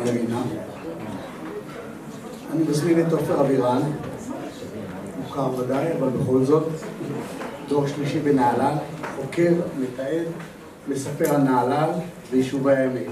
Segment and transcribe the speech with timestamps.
[0.00, 0.42] המדינה.
[2.52, 3.82] אני מזמין את עופר אבירן,
[5.18, 6.68] מוכר ודאי, אבל בכל זאת,
[7.68, 8.74] דור שלישי בנהלל,
[9.16, 10.26] חוקר, מתעד,
[10.88, 11.90] מספר על נהלל
[12.30, 13.08] ויישובי העמק.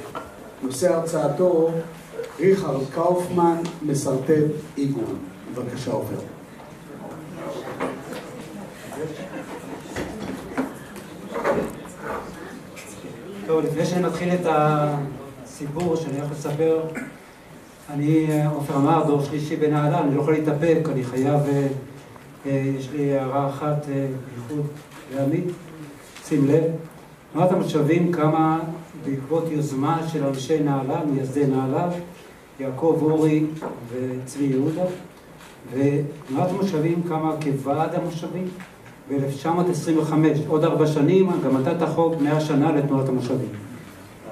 [0.63, 1.71] נושא הרצאתו,
[2.41, 4.33] ריכרד קאופמן, מסרטט
[4.77, 5.05] עיגול.
[5.55, 6.17] בבקשה, עופר.
[13.47, 14.47] טוב, לפני שאני מתחיל את
[15.59, 16.81] הסיפור שאני הולך לספר,
[17.91, 21.67] אני, עופר אמר, דור שלישי בנהלל, אני לא יכול להתאפק, אני חייב, אה,
[22.47, 24.67] אה, יש לי הערה אחת, אה, בייחוד
[25.15, 25.45] לעמית,
[26.25, 26.63] שים לב.
[27.33, 28.61] תנועת המושבים קמה
[29.05, 31.89] בעקבות יוזמה של אנשי נהלל, מייסדי נהלל,
[32.61, 33.45] יעקב אורי
[33.93, 34.85] וצבי יהודה,
[35.73, 38.49] ותנועת המושבים קמה כוועד המושבים
[39.11, 40.13] ב-1925,
[40.49, 43.68] עוד ארבע שנים, גם אתה תחוג מאה שנה לתנועת המושבים.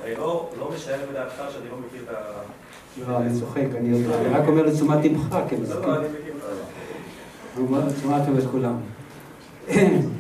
[0.07, 3.11] הרי לא, לא משער בדעתך שאני לא מכיר את ה...
[3.11, 5.87] לא, אני צוחק, אני רק אומר לתשומת לבך לא, כמזכיר.
[5.87, 8.77] לא, אני מכיר את לתשומת לב את כולם.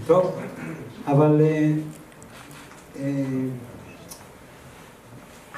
[0.06, 0.33] טוב,
[1.06, 1.72] אבל אה,
[3.00, 3.22] אה,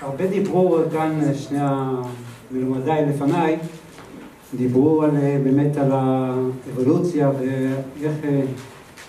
[0.01, 3.59] הרבה דיברו כאן, שני המלומדיי לפניי,
[4.55, 8.15] דיברו על, אה, באמת על האבולוציה ואיך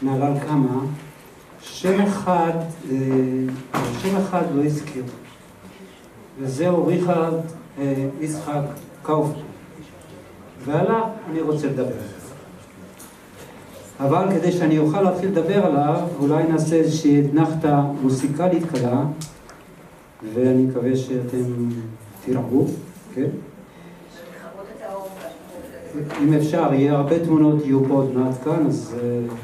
[0.02, 0.82] נהלל קמה.
[1.82, 2.52] שם אחד,
[2.92, 2.98] אה,
[4.02, 5.04] שם אחד לא הזכיר,
[6.40, 7.34] וזהו ריכרד
[7.80, 8.62] אה, יצחק
[9.04, 9.42] קאופמן.
[10.66, 12.02] ועליו אני רוצה לדבר.
[14.00, 19.04] אבל כדי שאני אוכל להתחיל לדבר עליו, אולי נעשה איזושהי אתנחתא מוסיקלית קלה,
[20.34, 21.70] ואני מקווה שאתם
[22.26, 22.68] תירגעו,
[23.16, 23.28] כן?
[26.22, 29.36] אם אפשר, יהיה הרבה תמונות, יהיו פה עוד מעט כאן, אז אה,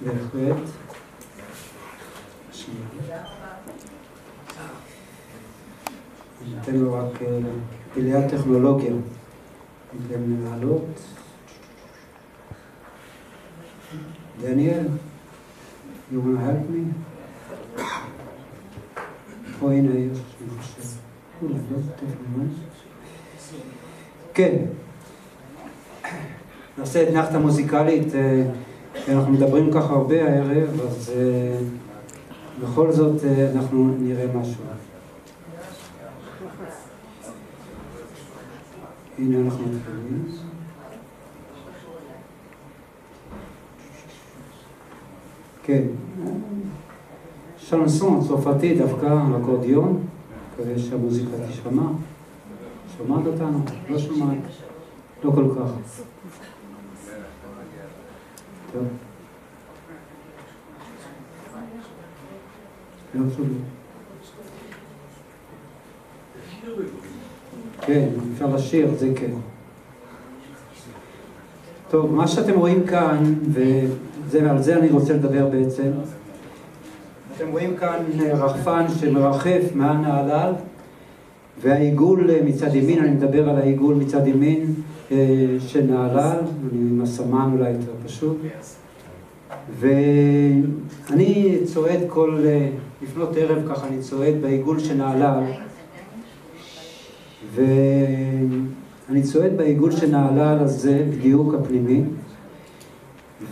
[0.00, 0.56] בהחלט.
[2.68, 3.22] שנייה.
[6.46, 7.38] ניתן לו רק אה,
[7.94, 8.92] פלאי הטכנולוגיה.
[9.92, 11.00] ניתן לעלות.
[14.40, 14.86] דניאל,
[16.12, 17.82] you wanna help me?
[19.62, 20.88] או הנה יש, אני חושב.
[21.42, 22.58] אולי לא, טכנולוגיה.
[24.34, 24.56] כן.
[26.78, 28.42] נעשה אתנחתא מוזיקלית, אה,
[29.08, 31.58] אנחנו מדברים ככה הרבה הערב, אז אה,
[32.62, 34.62] בכל זאת אה, אנחנו נראה משהו.
[39.18, 40.26] הנה אנחנו מתחילים.
[45.62, 45.82] כן,
[47.58, 50.06] שנסון צרפתי דווקא, אקורדיון,
[50.52, 51.82] מקווה שהמוזיקה תשמע.
[52.98, 53.58] שומעת אותנו?
[53.90, 54.38] לא שומעת?
[55.24, 55.70] לא כל כך.
[58.72, 58.84] טוב.
[63.14, 63.58] לא שומע.
[67.80, 69.30] כן, אפשר לשיר, זה כן.
[71.90, 73.34] טוב, מה שאתם רואים כאן,
[74.30, 75.90] ועל זה אני רוצה לדבר בעצם,
[77.36, 77.96] אתם רואים כאן
[78.32, 80.52] רחפן שמרחף מעל נהלל,
[81.62, 84.74] והעיגול מצד ימין, אני מדבר על העיגול מצד ימין
[85.12, 85.16] אה,
[85.58, 86.38] של נהלל,
[86.72, 88.36] אני עם הסמן אולי יותר פשוט.
[89.80, 92.68] ואני צועד כל, אה,
[93.02, 95.42] לפנות ערב ככה, אני צועד בעיגול של נהלל.
[97.54, 102.02] ואני צועד בעיגול של נהלל הזה, בדיוק הפנימי,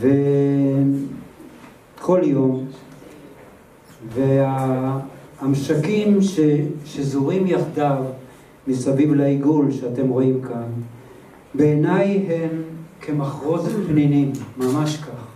[0.01, 2.67] וכל יום,
[5.43, 6.41] והמשקים ש...
[6.85, 8.05] שזורים יחדיו
[8.69, 10.69] מסביב לעיגול שאתם רואים כאן,
[11.55, 12.63] בעיניי הם
[13.01, 15.27] כמחרוזת פנינים, ממש כך.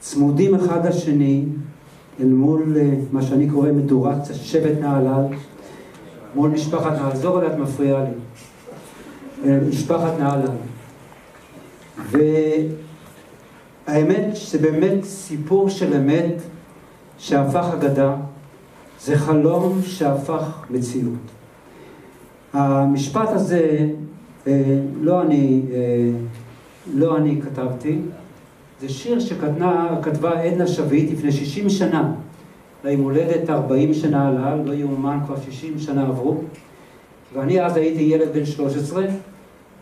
[0.00, 1.44] צמודים אחד לשני,
[2.20, 5.24] אל מול אה, מה שאני קורא מדורת שבט נהלל,
[6.34, 8.10] מול משפחת נהלל, עזוב עליי, את מפריעה לי.
[9.44, 10.56] אה, משפחת נהלל.
[13.86, 16.42] והאמת שזה באמת סיפור של אמת
[17.18, 18.14] שהפך אגדה,
[19.00, 21.18] זה חלום שהפך מציאות.
[22.52, 23.88] המשפט הזה,
[24.46, 26.10] אה, לא אני, אה,
[26.94, 27.98] לא אני כתבתי,
[28.80, 32.12] זה שיר שכתבה עדנה שביט לפני 60 שנה.
[32.84, 36.36] ליום הולדת 40 שנה עלה, לא יאומן, כבר 60 שנה עברו.
[37.34, 39.04] ואני אז הייתי ילד בן 13,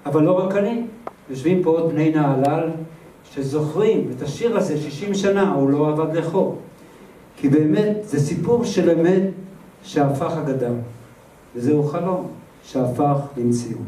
[0.07, 0.83] אבל לא רק אני.
[1.31, 2.71] יושבים פה עוד בני נהלל
[3.35, 6.59] שזוכרים את השיר הזה 60 שנה, הוא לא עבד לחור.
[7.37, 9.23] כי באמת זה סיפור של אמת
[9.83, 10.71] שהפך אגדה,
[11.57, 12.27] וזהו חלום
[12.65, 13.83] שהפך למציאות.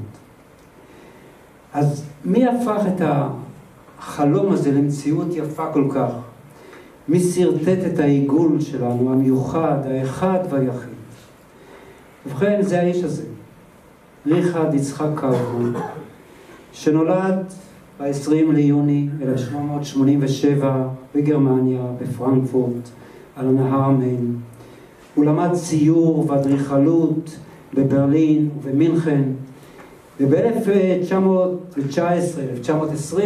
[1.73, 3.03] אז מי הפך את
[3.99, 6.11] החלום הזה למציאות יפה כל כך?
[7.11, 10.91] מי שרטט את העיגול שלנו, המיוחד, האחד והיחיד?
[12.27, 13.23] ובכן, זה האיש הזה.
[14.27, 15.73] ריכרד יצחק קאופמן,
[16.73, 17.45] שנולד
[18.01, 22.89] ב-20 ליוני 1887 בגרמניה, בפרנקפורט,
[23.37, 24.37] על הנהר המיין.
[25.15, 27.37] הוא למד ציור ואדריכלות
[27.75, 29.23] בברלין ובמינכן,
[30.21, 33.17] וב-1919-1920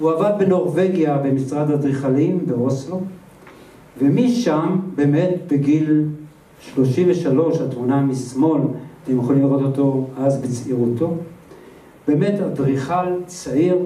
[0.00, 3.00] הוא עבד בנורבגיה במשרד אדריכלים באוסלו,
[3.98, 6.04] ומשם באמת בגיל
[6.74, 8.60] 33, התמונה משמאל,
[9.04, 11.14] אתם יכולים לראות אותו אז בצעירותו,
[12.08, 13.78] באמת אדריכל צעיר.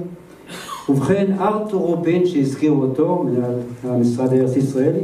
[0.89, 5.01] ובכן, ארתור רובין, שהזכירו אותו, מנהל המשרד הארץ ישראלי,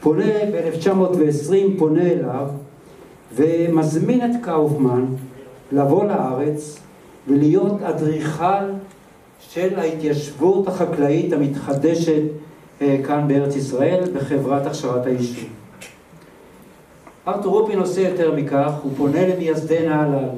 [0.00, 2.46] פונה ב-1920, פונה אליו
[3.34, 5.04] ומזמין את קאופמן
[5.72, 6.78] לבוא לארץ
[7.28, 8.64] ולהיות אדריכל
[9.50, 12.22] של ההתיישבות החקלאית המתחדשת
[12.82, 15.48] אה, כאן בארץ ישראל בחברת הכשרת היישוב.
[17.28, 20.28] ארתור רופין עושה יותר מכך, הוא פונה למייסדי נהלל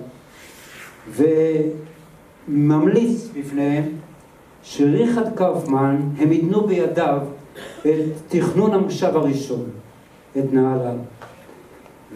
[2.48, 3.84] וממליץ בפניהם
[4.62, 7.18] שריכרד קאופמן, הם ייתנו בידיו
[7.80, 7.88] את
[8.28, 9.64] תכנון המושב הראשון,
[10.38, 10.96] את נהלל.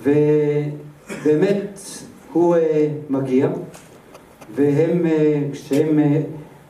[0.03, 1.79] ובאמת
[2.33, 2.59] הוא uh,
[3.09, 3.49] מגיע,
[4.55, 5.99] והם, uh, כשהם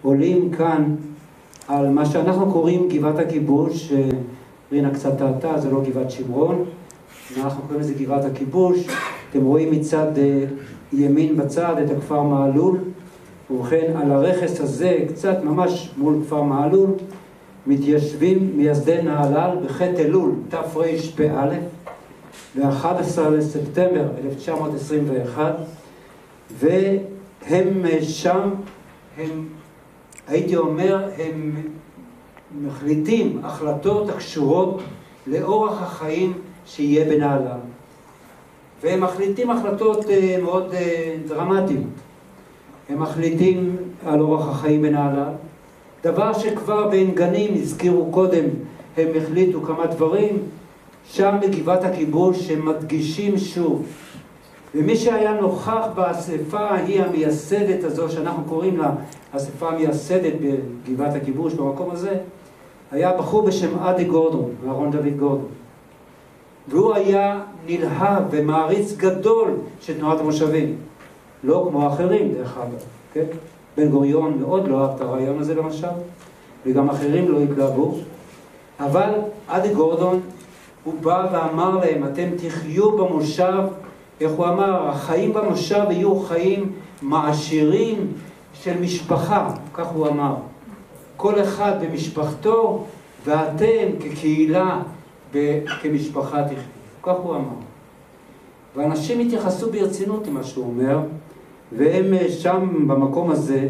[0.09, 0.95] עולים כאן
[1.69, 3.93] על מה שאנחנו קוראים גבעת הכיבוש,
[4.73, 6.65] רינה קצת טעתה, זה לא גבעת שמרון,
[7.37, 8.87] אנחנו קוראים לזה גבעת הכיבוש,
[9.31, 12.79] אתם רואים מצד uh, ימין בצד את הכפר מעלול,
[13.51, 16.91] ובכן על הרכס הזה, קצת ממש מול כפר מעלול,
[17.67, 21.55] מתיישבים מייסדי נהלל בחטא אלול, תרפ"א,
[22.57, 25.57] ב-11 לספטמבר 1921,
[26.59, 28.51] והם שם,
[29.19, 29.47] הם,
[30.29, 31.55] הייתי אומר, הם
[32.63, 34.83] מחליטים החלטות הקשורות
[35.27, 36.33] לאורח החיים
[36.67, 37.59] שיהיה בנהלל.
[38.83, 41.83] והם מחליטים החלטות אה, מאוד אה, דרמטיות.
[42.89, 43.77] הם מחליטים
[44.07, 45.33] על אורח החיים בנהלל,
[46.05, 48.45] דבר שכבר בעין גנים הזכירו קודם,
[48.97, 50.39] הם החליטו כמה דברים,
[51.11, 53.87] שם בגבעת הכיבוש הם מדגישים שוב.
[54.75, 58.91] ומי שהיה נוכח באספה ההיא המייסדת הזו, שאנחנו קוראים לה
[59.33, 62.15] אספה המייסדת בגבעת הכיבוש, במקום הזה,
[62.91, 65.49] היה בחור בשם אדי גורדון, אהרון דוד גורדון.
[66.69, 69.51] והוא היה נלהב ומעריץ גדול
[69.81, 70.77] של תנועת המושבים.
[71.45, 73.25] לא כמו אחרים, דרך אגב, כן?
[73.77, 75.87] בן גוריון מאוד לא אהב את הרעיון הזה למשל,
[76.67, 77.95] וגם אחרים לא התלהבו,
[78.81, 79.11] אבל
[79.47, 80.21] אדי גורדון,
[80.85, 83.63] הוא בא ואמר להם, אתם תחיו במושב,
[84.21, 86.73] איך הוא אמר, החיים במושב יהיו חיים
[87.03, 88.13] מעשירים
[88.55, 90.35] של משפחה, כך הוא אמר.
[91.17, 92.85] כל אחד במשפחתו,
[93.25, 94.81] ואתם כקהילה,
[95.83, 96.59] כמשפחה תחיו.
[97.03, 97.59] כך הוא אמר.
[98.77, 100.99] ואנשים התייחסו ברצינות למה שהוא אומר,
[101.73, 103.69] והם אה, שם, במקום הזה,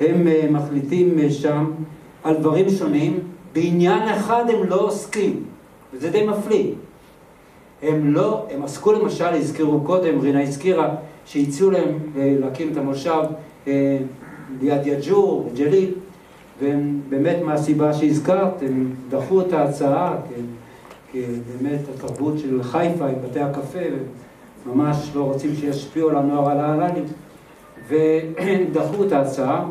[0.00, 1.70] הם אה, מחליטים אה, שם
[2.24, 3.18] על דברים שונים,
[3.52, 5.44] בעניין אחד הם לא עוסקים,
[5.92, 6.72] וזה די מפליא.
[7.82, 10.94] הם לא, הם עסקו למשל, הזכירו קודם, רינה הזכירה,
[11.26, 13.22] שהציעו להם להקים את המושב
[14.60, 15.94] ליד יג'ור, ג'ליל,
[16.60, 20.16] והם באמת מהסיבה שהזכרת, הם דחו את ההצעה,
[21.12, 23.78] כי באמת התרבות של חיפה עם בתי הקפה,
[24.66, 27.00] ממש לא רוצים שישפיעו על הנוער הלהל"ני,
[27.88, 29.64] ודחו את ההצעה,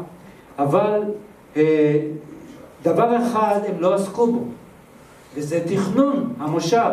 [0.60, 1.02] אבל
[1.58, 2.00] אה,
[2.84, 4.44] דבר אחד הם לא עסקו בו,
[5.36, 6.92] וזה תכנון המושב.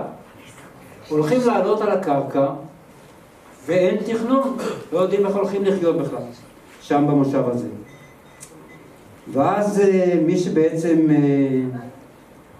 [1.08, 2.46] הולכים לעלות על הקרקע
[3.66, 4.56] ואין תכנון,
[4.92, 6.22] לא יודעים איך הולכים לחיות בכלל,
[6.80, 7.68] שם במושב הזה.
[9.32, 11.78] ואז אה, מי שבעצם אה,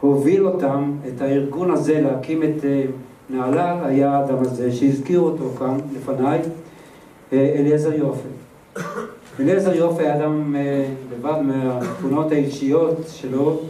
[0.01, 2.65] הוביל אותם, את הארגון הזה, להקים את
[3.31, 6.41] נהלל היה האדם הזה שהזכיר אותו כאן לפניי,
[7.33, 8.29] אה, אליעזר יופי.
[9.41, 13.61] אליעזר יופי היה אדם אה, לבד מהתכונות האישיות שלו,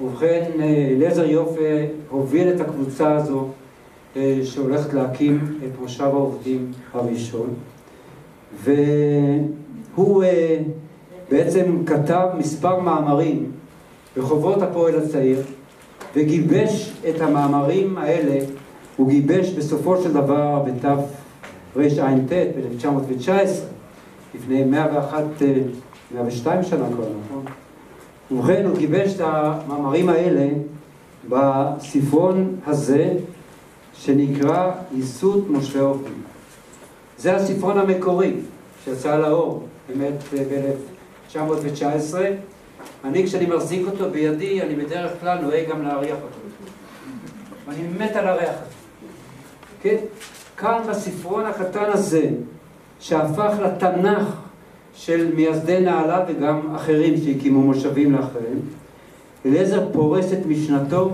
[0.00, 3.48] ובכן אה, אליעזר יופי הוביל את הקבוצה הזו
[4.44, 7.54] שהולכת להקים את מושב העובדים הראשון,
[8.64, 10.24] והוא
[11.30, 13.50] בעצם כתב מספר מאמרים
[14.16, 15.38] בחוברות הפועל הצעיר
[16.16, 18.44] וגיבש את המאמרים האלה
[18.96, 21.22] הוא גיבש בסופו של דבר בתרע"ט
[21.76, 23.30] ב-1919,
[24.34, 25.24] לפני 101,
[26.14, 27.44] 102 אה, שנה כבר, נכון?
[28.30, 30.48] ובכן, הוא גיבש את המאמרים האלה
[31.28, 33.14] בספרון הזה,
[33.94, 36.22] שנקרא ייסוד מושבי עובדים.
[37.18, 38.34] זה הספרון המקורי
[38.84, 42.14] שיצא לאור, באמת ב-1919.
[43.04, 46.38] אני, כשאני מחזיק אותו בידי, אני בדרך כלל נוהג גם להריח אותו.
[47.66, 48.70] ואני מת על הריח הזה.
[49.82, 49.96] כן?
[50.56, 52.30] כאן בספרון הקטן הזה,
[53.00, 54.42] שהפך לתנ"ך
[54.94, 58.60] של מייסדי נהלל וגם אחרים שהקימו מושבים לאחרים.
[59.46, 61.10] אליעזר פורס את משנתו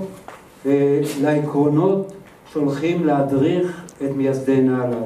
[0.67, 2.13] אה, לעקרונות
[2.53, 5.03] שהולכים להדריך את מייסדי נהלל.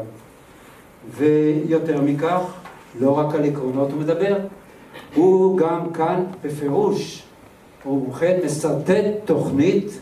[1.17, 2.41] ויותר מכך,
[3.01, 4.37] לא רק על עקרונות הוא מדבר,
[5.15, 7.23] הוא גם כאן בפירוש,
[7.85, 9.99] הוא ובכן מסרטט תוכנית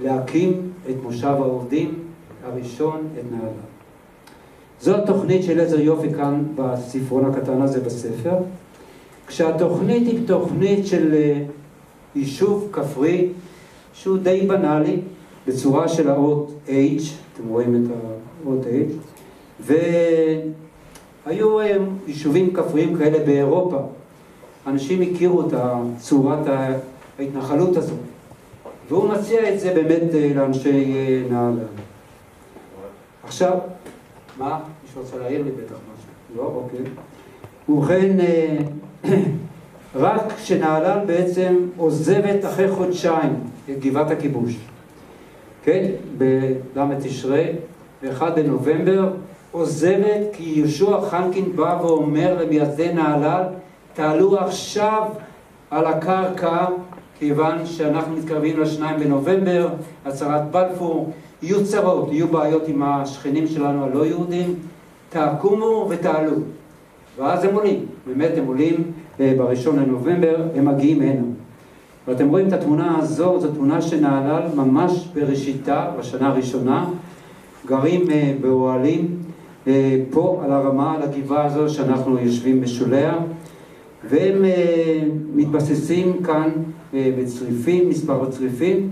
[0.00, 1.94] להקים את מושב העובדים
[2.44, 3.52] הראשון, את נהלל.
[4.80, 8.36] זו התוכנית של עזר יופי כאן בספרון הקטן הזה בספר,
[9.26, 11.42] כשהתוכנית היא תוכנית של אה,
[12.14, 13.28] יישוב כפרי
[13.92, 15.00] שהוא די בנאלי,
[15.48, 16.70] בצורה של האות H,
[17.34, 17.90] אתם רואים את
[18.44, 19.68] האות H,
[21.26, 21.76] והיו אה,
[22.06, 23.78] יישובים כפריים כאלה באירופה.
[24.66, 25.54] אנשים הכירו את
[25.98, 26.46] צורת
[27.18, 27.98] ההתנחלות הזאת,
[28.88, 31.58] והוא מציע את זה באמת אה, לאנשי נהלל.
[33.24, 33.58] עכשיו,
[34.38, 34.60] מה?
[34.84, 36.36] מישהו רוצה להעיר לי בטח משהו.
[36.36, 36.42] לא?
[36.42, 36.80] אוקיי.
[37.68, 38.58] ובכן, אה,
[39.94, 43.34] רק כשנהלל בעצם עוזבת אחרי חודשיים
[43.70, 44.56] את גבעת הכיבוש,
[45.68, 45.90] כן?
[46.18, 47.46] בל' תשרי,
[48.02, 49.10] ב-1 בנובמבר,
[49.52, 53.42] עוזבת כי יהושע חנקין בא ואומר למייסדי נהלל,
[53.94, 55.02] תעלו עכשיו
[55.70, 56.66] על הקרקע,
[57.18, 59.68] כיוון שאנחנו מתקרבים לשניים בנובמבר,
[60.06, 64.54] הצהרת בלפור, יהיו צרות, יהיו בעיות עם השכנים שלנו הלא יהודים,
[65.08, 66.36] תקומו ותעלו.
[67.18, 71.22] ואז הם עולים, באמת הם עולים אה, בראשון לנובמבר, הם מגיעים הנה.
[72.08, 76.86] ואתם רואים את התמונה הזו, זו תמונה שנהלל ממש בראשיתה, בשנה הראשונה,
[77.66, 79.16] גרים אה, באוהלים
[79.66, 83.14] אה, פה על הרמה, על הגבעה הזו שאנחנו יושבים בשוליה,
[84.08, 84.44] והם
[85.34, 86.50] מתבססים כאן
[86.92, 88.90] בצריפים, מספר הצריפים,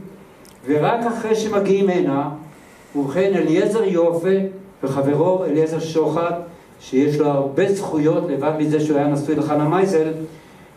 [0.67, 2.31] ורק אחרי שמגיעים הנה,
[2.97, 4.37] ובכן אליעזר יופה
[4.83, 6.35] וחברו אליעזר שוחט,
[6.81, 10.09] שיש לו הרבה זכויות, לבד מזה שהוא היה נשוי לחנה מייזל,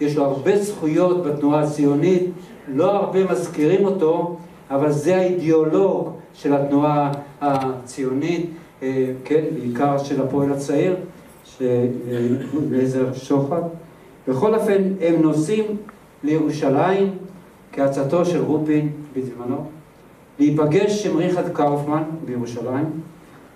[0.01, 2.23] יש לו הרבה זכויות בתנועה הציונית,
[2.67, 4.37] לא הרבה מזכירים אותו,
[4.71, 8.49] אבל זה האידיאולוג של התנועה הציונית,
[8.83, 10.95] אה, כן, בעיקר של הפועל הצעיר,
[12.71, 13.63] אליעזר שוחט.
[14.27, 15.65] בכל אופן, הם נוסעים
[16.23, 17.09] לירושלים
[17.71, 19.65] כעצתו של רופין בזמנו.
[20.39, 22.85] להיפגש עם ריכרד קאופמן בירושלים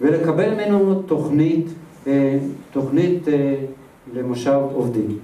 [0.02, 1.66] ולקבל ממנו תוכנית,
[2.08, 2.38] אה,
[2.72, 3.56] תוכנית אה,
[4.14, 5.18] למושב עובדים.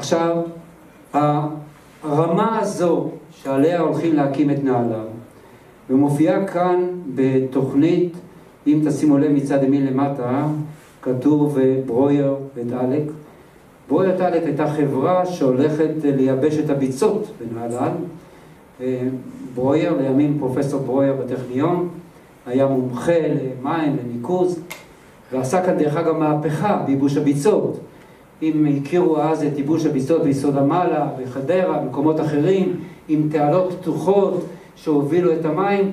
[0.00, 0.36] עכשיו,
[2.02, 5.06] הרמה הזו שעליה הולכים להקים את נהלל,
[5.90, 8.12] ומופיעה כאן בתוכנית,
[8.66, 10.46] אם תשימו לב מצד ימין למטה,
[11.02, 13.02] כתוב אה, ברויר ודלק.
[13.88, 17.92] ברויר ודלק הייתה חברה שהולכת לייבש את הביצות בנהלל,
[19.54, 21.88] ברויר, לימים פרופסור ברויר בטכניון,
[22.46, 24.60] היה מומחה למים, לניקוז,
[25.32, 27.80] ועשה כאן דרך אגב מהפכה בייבוש הביצות.
[28.42, 32.76] אם הכירו אז את ייבוש הביצות ביסוד המעלה, בחדרה, במקומות אחרים,
[33.08, 34.44] עם תעלות פתוחות
[34.76, 35.90] שהובילו את המים,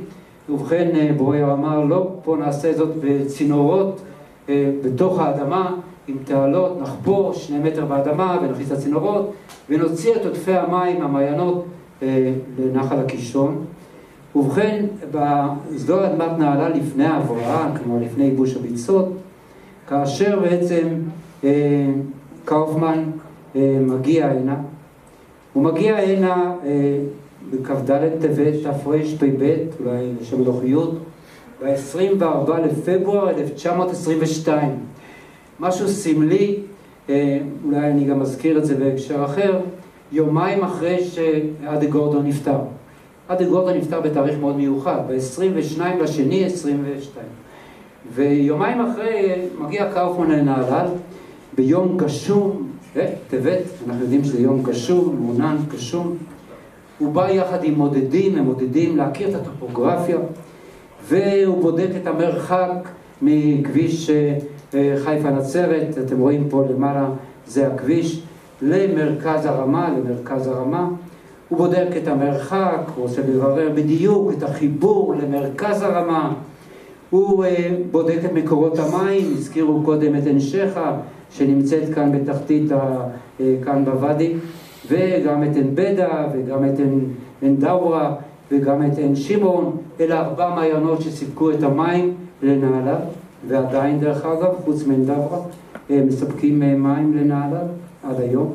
[0.49, 4.01] ובכן אה, ברויר אמר, לא, פה נעשה זאת בצינורות
[4.49, 5.75] אה, בתוך האדמה,
[6.07, 9.33] עם תעלות, נחפור שני מטר באדמה ונכניס את הצינורות
[9.69, 11.65] ונוציא את עודפי המים, המעיינות,
[12.01, 13.65] אה, לנחל הקישון.
[14.35, 14.85] ובכן,
[15.75, 19.09] זו אדמת נעלה לפני ההבראה, כלומר לפני ייבוש הביצות,
[19.87, 20.87] כאשר בעצם
[21.43, 21.49] אה,
[22.47, 23.03] קאופמן
[23.55, 24.55] אה, מגיע הנה.
[25.53, 26.53] הוא מגיע הנה
[27.51, 30.97] בכ"ד טבת תרפ"ב, אולי לשם אלוכיות,
[31.63, 34.69] ב-24 לפברואר 1922.
[35.59, 36.59] משהו סמלי,
[37.07, 39.59] אולי אני גם אזכיר את זה בהקשר אחר,
[40.11, 42.59] יומיים אחרי שאדי גורדון נפטר.
[43.27, 47.25] אדי גורדון נפטר בתאריך מאוד מיוחד, ב-22 לשני 22.
[48.15, 50.87] ויומיים אחרי מגיע קאופמן לנהלל,
[51.57, 56.17] ביום גשום, אה, טבת, אנחנו יודעים שזה יום גשום, מעונן, גשום.
[56.99, 60.17] הוא בא יחד עם מודדים, הם מודדים להכיר את הטופוגרפיה,
[61.07, 62.89] והוא בודק את המרחק
[63.21, 67.09] מכביש אה, חיפה נצרת, אתם רואים פה למעלה,
[67.47, 68.21] זה הכביש.
[68.61, 70.89] למרכז הרמה, למרכז הרמה.
[71.49, 76.33] הוא בודק את המרחק, הוא רוצה לברר בדיוק את החיבור למרכז הרמה.
[77.09, 77.47] הוא uh,
[77.91, 80.97] בודק את מקורות המים, הזכירו קודם את עין שכה,
[81.29, 83.07] שנמצאת כאן בתחתית, ה,
[83.39, 84.33] uh, כאן בוואדי,
[84.89, 86.79] וגם את עין בדה, וגם את
[87.41, 88.15] עין, דאורה,
[88.51, 89.77] וגם את עין שמעון.
[89.99, 93.01] אלה ארבע מעיינות שסיפקו את המים לנהלל,
[93.47, 95.39] ועדיין דרך אגב, חוץ מעין דאורה,
[95.89, 97.67] מספקים מים לנהלל.
[98.03, 98.53] עד היום.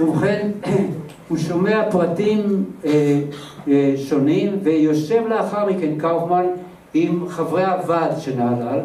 [0.00, 0.50] ובכן,
[1.28, 3.20] הוא שומע פרטים אה,
[3.68, 6.44] אה, שונים ויושב לאחר מכן קאופמן
[6.94, 8.80] עם חברי הוועד של נהלל,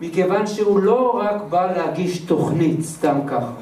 [0.00, 3.52] מכיוון שהוא לא רק בא להגיש תוכנית סתם ככה.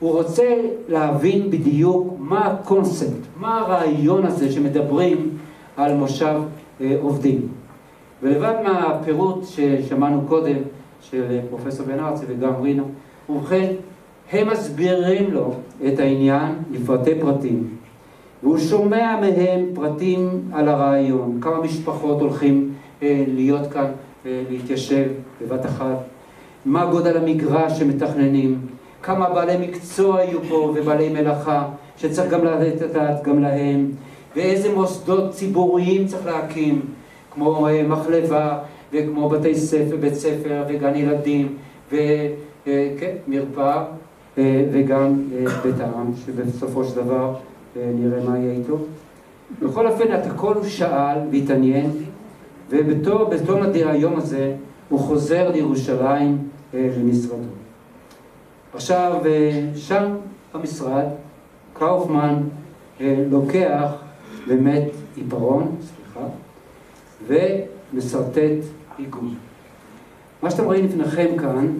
[0.00, 0.54] הוא רוצה
[0.88, 5.30] להבין בדיוק מה הקונספט, מה הרעיון הזה שמדברים
[5.76, 6.40] על מושב
[6.80, 7.48] אה, עובדים.
[8.22, 10.56] ולבד מהפירוט ששמענו קודם
[11.00, 12.82] של אה, פרופסור בן ארצי וגם רינה,
[13.28, 13.72] ובכן,
[14.32, 15.54] הם מסבירים לו
[15.86, 17.68] את העניין לפרטי פרטים.
[18.42, 23.86] והוא שומע מהם פרטים על הרעיון, כמה משפחות הולכים אה, להיות כאן,
[24.26, 25.06] אה, להתיישב
[25.40, 25.96] בבת אחת,
[26.64, 28.58] מה גודל המגרש שמתכננים,
[29.02, 33.90] כמה בעלי מקצוע יהיו פה ובעלי מלאכה, שצריך גם לתת את הדעת גם להם,
[34.36, 36.80] ואיזה מוסדות ציבוריים צריך להקים,
[37.34, 38.58] כמו אה, מחלבה
[38.92, 41.56] וכמו בתי ספר, בית ספר וגן ילדים
[41.92, 43.84] וכן, מרפאה
[44.72, 45.22] וגם
[45.62, 47.34] בית העם, שבסופו של דבר
[47.76, 48.78] נראה מה יהיה איתו.
[49.62, 51.90] בכל אופן, את הכל הוא שאל והתעניין,
[52.70, 54.54] ובתום היום הזה
[54.88, 56.38] הוא חוזר לירושלים
[56.74, 57.42] למשרדו.
[58.74, 59.22] עכשיו,
[59.74, 60.14] שם
[60.54, 61.04] במשרד,
[61.72, 62.34] קאופמן
[63.30, 63.92] לוקח
[64.46, 64.84] באמת
[65.16, 66.26] עיפרון, סליחה,
[67.26, 68.66] ומשרטט
[68.98, 69.28] עיגול.
[70.42, 71.72] מה שאתם רואים לפניכם כאן,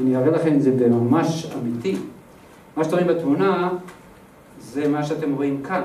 [0.00, 1.96] אני אראה לכם את זה בממש אמיתי.
[2.76, 3.70] מה שאתם רואים בתמונה
[4.72, 5.82] זה מה שאתם רואים כאן,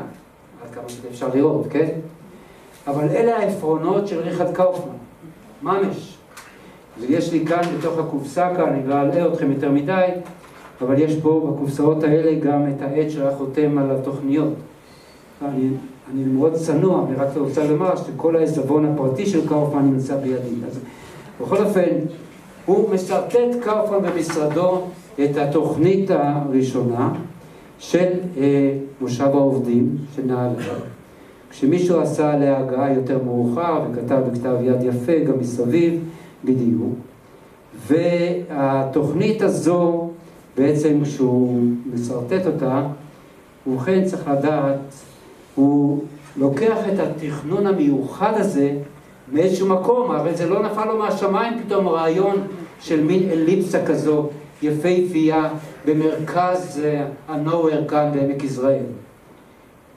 [0.64, 1.90] עד כמה שאפשר לראות, כן?
[2.88, 4.94] אבל אלה העפרונות של ריכרד קאופמן,
[5.62, 6.18] ממש.
[7.00, 10.08] ויש לי כאן בתוך הקופסה כאן, אני לא אלאה אתכם יותר מדי,
[10.82, 14.54] אבל יש פה בקופסאות האלה גם את העט שהיה חותם על התוכניות.
[15.46, 15.70] אני,
[16.14, 20.66] אני מאוד צנוע, אני רק רוצה לומר שכל העזבון הפרטי של קאופמן נמצא בידי.
[20.68, 20.80] אז
[21.42, 21.96] בכל אופן,
[22.66, 24.82] הוא משרטט קאופמן במשרדו
[25.24, 27.14] את התוכנית הראשונה,
[27.80, 30.74] של אה, מושב העובדים של נעל"ה.
[31.50, 36.04] כשמישהו עשה עליה הגעה יותר מאוחר וכתב בכתב יד יפה גם מסביב,
[36.46, 36.94] בדיוק.
[37.88, 40.10] והתוכנית הזו,
[40.58, 42.82] בעצם כשהוא משרטט אותה,
[43.68, 44.80] ובכן צריך לדעת,
[45.56, 46.04] הוא
[46.38, 48.72] לוקח את התכנון המיוחד הזה
[49.34, 52.36] מאיזשהו מקום, הרי זה לא נפל לו מהשמיים פתאום רעיון
[52.82, 54.30] של מין אליפסה כזו
[54.62, 55.50] יפהפייה
[55.86, 56.82] במרכז
[57.28, 58.86] הנוהר כאן בעמק יזרעאל.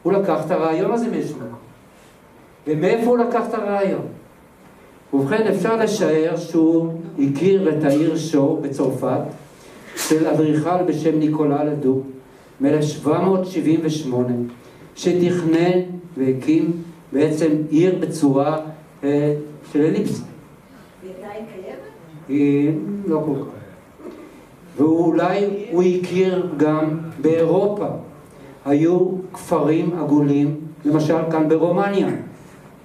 [0.03, 1.59] הוא לקח את הרעיון הזה מאיזשהו מקום.
[2.67, 4.07] ומאיפה הוא לקח את הרעיון?
[5.15, 9.21] ובכן, אפשר לשער שהוא הכיר את העיר שו בצרפת,
[9.97, 12.01] של אדריכל בשם ניקולה לדו,
[12.61, 14.15] מ-1778,
[14.97, 15.81] שתכנן
[16.17, 16.73] והקים
[17.13, 18.61] בעצם עיר בצורה
[19.05, 19.35] אה,
[19.73, 20.23] של אליפסה.
[21.03, 21.79] היא עדיין קיימת?
[22.29, 22.73] היא
[23.07, 23.60] לא כל כך.
[24.77, 27.87] ואולי הוא הכיר גם באירופה.
[28.65, 32.09] היו כפרים עגולים, למשל כאן ברומניה.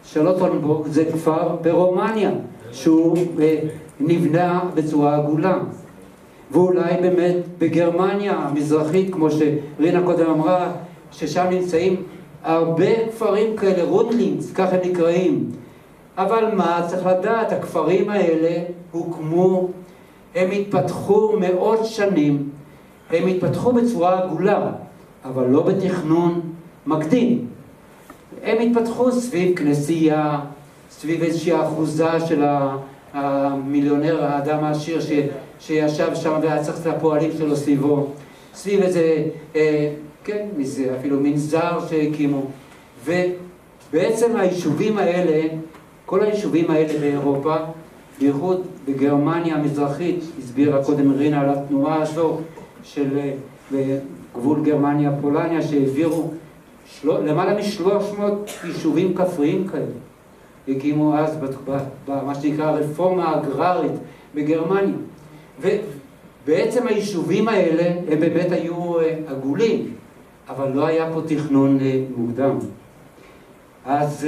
[0.04, 2.32] שרלוטנבורג זה כפר ברומניה,
[2.72, 3.60] שהוא אה,
[4.00, 5.58] נבנה בצורה עגולה.
[6.52, 10.72] ואולי באמת בגרמניה המזרחית, כמו שרינה קודם אמרה,
[11.12, 12.04] ששם נמצאים
[12.44, 15.50] הרבה כפרים כאלה, Rundlings, ככה הם נקראים.
[16.18, 19.68] אבל מה, צריך לדעת, הכפרים האלה הוקמו
[20.36, 22.50] הם התפתחו מאות שנים,
[23.10, 24.72] הם התפתחו בצורה עגולה,
[25.26, 26.42] אבל לא בתכנון
[26.86, 27.48] מקדים.
[28.44, 30.40] הם התפתחו סביב כנסייה,
[30.92, 32.44] סביב איזושהי אחוזה של
[33.14, 35.12] המיליונר, האדם העשיר ש,
[35.60, 38.08] שישב שם והיה צריך את הפועלים שלו סביבו,
[38.54, 39.94] סביב איזה, אה,
[40.24, 42.42] כן, מזה, אפילו מנזר שהקימו.
[43.06, 45.48] ובעצם היישובים האלה,
[46.06, 47.56] כל היישובים האלה באירופה,
[48.20, 52.40] בייחוד בגרמניה המזרחית, הסבירה קודם רינה על התנועה הזו
[52.84, 53.20] של
[53.74, 53.98] אה,
[54.36, 56.32] גבול גרמניה-פולניה, שהעבירו
[56.86, 57.10] של...
[57.12, 59.86] למעלה משלוש מאות יישובים כפריים כאלה.
[60.68, 61.38] הקימו אז
[62.08, 63.92] במה שנקרא הרפורמה האגררית
[64.36, 64.96] בגרמניה.
[65.62, 69.94] ובעצם היישובים האלה הם באמת היו אה, עגולים,
[70.50, 72.58] אבל לא היה פה תכנון אה, מוקדם.
[73.86, 74.28] אז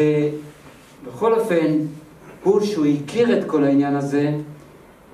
[1.07, 1.77] בכל אופן,
[2.43, 4.31] הוא, שהוא הכיר את כל העניין הזה,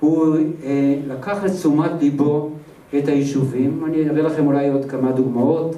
[0.00, 2.50] הוא אה, לקח לתשומת ליבו
[2.98, 3.82] את היישובים.
[3.86, 5.76] אני אראה לכם אולי עוד כמה דוגמאות.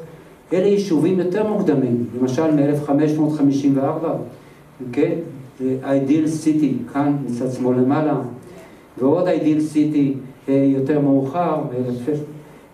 [0.52, 4.06] אלה יישובים יותר מוקדמים, למשל מ-1554,
[4.92, 5.12] כן?
[5.85, 8.20] איידיל סיטי, כאן מצד שמאל למעלה,
[8.98, 10.14] ועוד איידיל סיטי
[10.48, 11.62] אה, יותר מאוחר,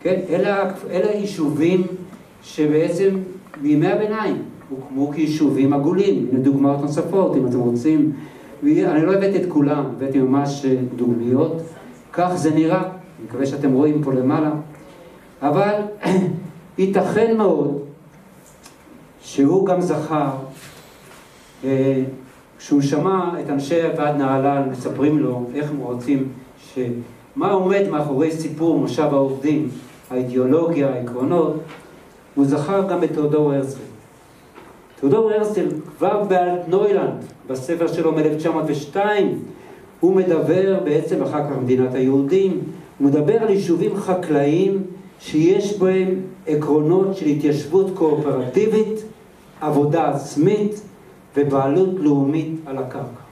[0.00, 0.20] כן?
[0.30, 1.82] אלה, אלה יישובים
[2.42, 3.16] שבעצם
[3.62, 4.36] בימי הביניים
[4.70, 8.12] הוקמו כיישובים עגולים, הנה דוגמאות נוספות, אם אתם רוצים
[8.62, 11.62] אני לא הבאתי את כולם, הבאתי ממש אה, דוגמיות,
[12.12, 14.50] כך זה נראה, אני מקווה שאתם רואים פה למעלה,
[15.42, 15.74] אבל
[16.78, 17.78] ייתכן מאוד
[19.20, 20.30] שהוא גם זכר,
[21.64, 22.02] אה,
[22.58, 26.28] כשהוא שמע את אנשי ועד נהלל מספרים לו איך הם רוצים
[26.74, 29.68] שמה עומד מאחורי סיפור מושב העובדים,
[30.10, 31.56] האידיאולוגיה, העקרונות,
[32.34, 33.91] הוא זכר גם את תיאודור הרצל.
[35.02, 38.96] תיאודור הרצל כבר באלטנוילנד, בספר שלו מ-1902,
[40.00, 42.60] הוא מדבר בעצם אחר כך מדינת היהודים,
[42.98, 44.82] הוא מדבר על יישובים חקלאיים
[45.20, 49.04] שיש בהם עקרונות של התיישבות קואופרטיבית,
[49.60, 50.82] עבודה עצמית
[51.36, 53.22] ובעלות לאומית על הקרקע.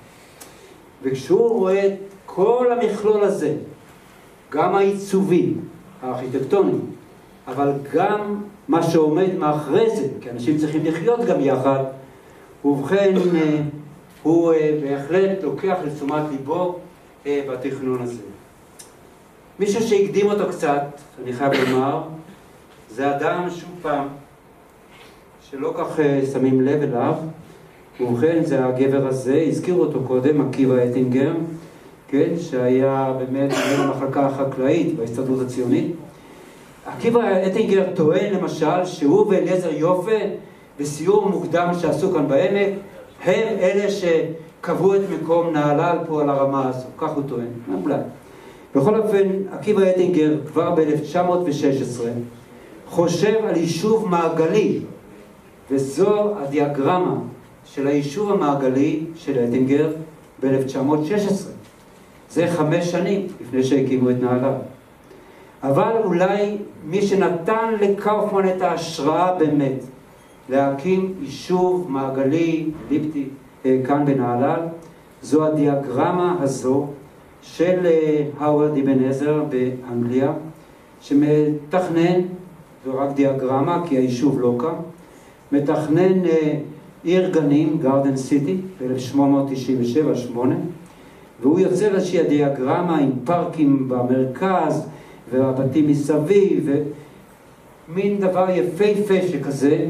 [1.03, 1.93] וכשהוא רואה את
[2.27, 3.55] כל המכלול הזה,
[4.53, 5.53] גם העיצובי,
[6.03, 6.79] הארכיטקטוני,
[7.51, 11.85] אבל גם מה שעומד מאחורי זה, כי אנשים צריכים לחיות גם יחד,
[12.65, 13.61] ובכן אה,
[14.23, 16.79] הוא אה, בהחלט לוקח לתשומת ליבו
[17.27, 18.23] אה, בתכנון הזה.
[19.59, 20.83] מישהו שהקדים אותו קצת,
[21.23, 22.03] אני חייב לומר,
[22.91, 24.09] זה אדם, שוב פעם,
[25.51, 26.01] שלא כך
[26.33, 27.15] שמים לב אליו,
[28.01, 31.33] ובכן זה הגבר הזה, הזכירו אותו קודם, עקיבא אטינגר,
[32.09, 35.95] כן, שהיה באמת מנהל המחלקה החקלאית בהסתדרות הציונית.
[36.97, 40.17] עקיבא אטינגר טוען למשל שהוא ואליעזר יופה
[40.81, 42.75] בסיור מוקדם שעשו כאן בעמק
[43.25, 47.47] הם אלה שקבעו את מקום נהלל פה על הרמה הזו, כך הוא טוען,
[47.85, 47.95] אולי.
[48.75, 52.03] בכל אופן, עקיבא אטינגר כבר ב-1916
[52.89, 54.81] חושב על יישוב מעגלי,
[55.71, 57.17] וזו הדיאגרמה
[57.65, 59.93] של היישוב המעגלי של אטינגר
[60.43, 61.33] ב-1916.
[62.31, 64.53] זה חמש שנים לפני שהקימו את נהלל.
[65.63, 69.85] אבל אולי מי שנתן לקאופמן את ההשראה באמת
[70.49, 73.29] להקים יישוב מעגלי, ליפטי,
[73.67, 74.61] אה, כאן בנהלל,
[75.23, 76.87] זו הדיאגרמה הזו
[77.43, 80.33] של אה, האוורד אבן עזר באנגליה,
[81.01, 82.21] שמתכנן,
[82.85, 84.75] זו רק דיאגרמה כי היישוב לא קם,
[85.53, 86.59] מתכנן אה,
[87.05, 90.39] עיר גנים, גרדן סיטי, ב-1897-8,
[91.43, 94.90] והוא יוצר איזושהי דיאגרמה עם פארקים במרכז
[95.31, 96.71] והבתים מסביב,
[97.89, 99.87] ומין דבר יפהפה שכזה,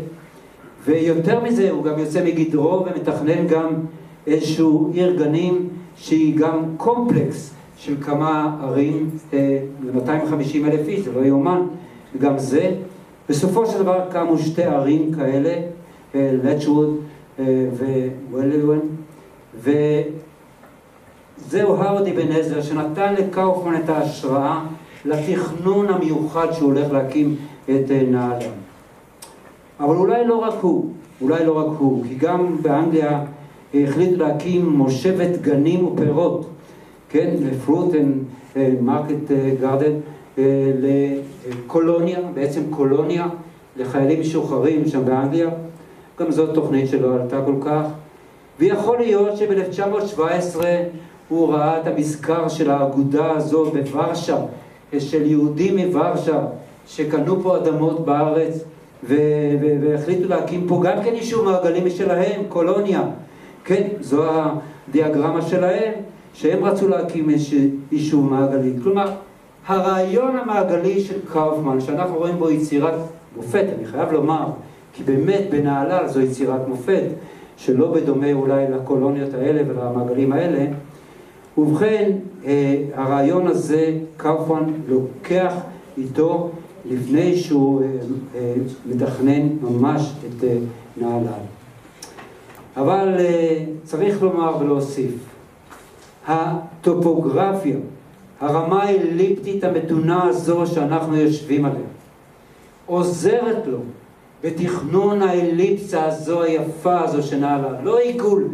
[0.85, 3.74] ויותר מזה הוא גם יוצא מגדרו ומתכנן גם
[4.26, 11.20] איזשהו עיר גנים שהיא גם קומפלקס של כמה ערים אה, ל-250 אלף איש, זה לא
[11.20, 11.62] יאומן,
[12.14, 12.74] וגם זה.
[13.29, 15.55] בסופו של דבר קמו שתי ערים כאלה,
[16.14, 16.96] אה, לצ'ווד
[17.38, 17.44] אה,
[18.31, 18.81] וווללוון,
[19.57, 20.05] וזהו
[21.74, 24.61] הרדי בן עזר שנתן לקאופמן את ההשראה
[25.04, 28.50] לתכנון המיוחד שהוא הולך להקים את נהלל.
[29.80, 30.90] אבל אולי לא רק הוא,
[31.22, 33.20] אולי לא רק הוא, כי גם באנגליה
[33.74, 36.46] החליטו להקים מושבת גנים ופירות,
[37.08, 37.94] כן, לפרוט
[38.80, 39.92] מרקט גרדן,
[40.38, 43.26] לקולוניה, בעצם קולוניה
[43.76, 45.48] לחיילים משוחררים שם באנגליה,
[46.20, 47.82] גם זאת תוכנית שלא עלתה כל כך,
[48.58, 50.64] ויכול להיות שב-1917
[51.28, 54.36] הוא ראה את המזכר של האגודה הזו בוורשה,
[54.98, 56.38] של יהודים מוורשה,
[56.87, 58.64] שקנו פה אדמות בארץ
[59.81, 63.03] והחליטו להקים פה גם כן יישוב מעגלי משלהם, קולוניה.
[63.64, 64.24] כן, זו
[64.88, 65.92] הדיאגרמה שלהם,
[66.35, 67.31] שהם רצו להקים
[67.92, 68.72] יישוב מעגלי.
[68.83, 69.11] כלומר,
[69.66, 72.94] הרעיון המעגלי של קאופמן, שאנחנו רואים בו יצירת
[73.37, 74.46] מופת, אני חייב לומר,
[74.92, 77.03] כי באמת בנהלל זו יצירת מופת,
[77.57, 80.66] שלא בדומה אולי לקולוניות האלה ולמעגלים האלה,
[81.58, 82.12] ובכן,
[82.44, 85.54] אה, הרעיון הזה, קאופמן לוקח
[85.98, 86.50] איתו
[86.84, 87.86] לפני שהוא אה,
[88.34, 88.54] אה,
[88.86, 90.44] מתכנן ממש את
[90.96, 91.42] נהלל.
[92.76, 93.16] אבל
[93.84, 95.12] צריך לומר ולהוסיף,
[96.26, 97.76] הטופוגרפיה,
[98.40, 101.86] הרמה האליפטית המתונה הזו שאנחנו יושבים עליה,
[102.86, 103.78] עוזרת לו
[104.44, 108.48] בתכנון האליפסה הזו היפה הזו שנעלה, לא עיגול